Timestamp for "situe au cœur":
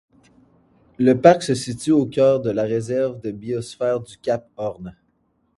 1.53-2.39